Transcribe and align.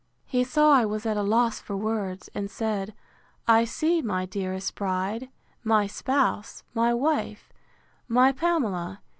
He 0.25 0.43
saw 0.43 0.71
I 0.71 0.83
was 0.83 1.05
at 1.05 1.15
a 1.15 1.21
loss 1.21 1.59
for 1.59 1.77
words, 1.77 2.27
and 2.33 2.49
said, 2.49 2.95
I 3.47 3.65
see, 3.65 4.01
my 4.01 4.25
dearest 4.25 4.73
bride! 4.73 5.29
my 5.63 5.85
spouse! 5.85 6.63
my 6.73 6.91
wife! 6.91 7.53
my 8.07 8.31
Pamela! 8.31 8.99